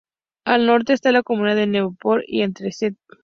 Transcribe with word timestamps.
Al 0.45 0.65
norte 0.65 0.93
está 0.93 1.11
la 1.11 1.21
comunidad 1.21 1.57
de 1.57 1.67
Newport 1.67 2.23
y 2.25 2.41
entre 2.41 2.69
St. 2.69 2.97